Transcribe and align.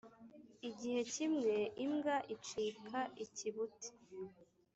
igihe 0.69 1.01
kimwe 1.13 1.55
imbwa 1.85 2.15
icika 2.35 2.99
ikibuti 3.23 3.89